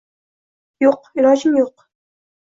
Yo'q, 0.83 1.09
ilojim 1.23 1.57
yo'q. 1.59 1.85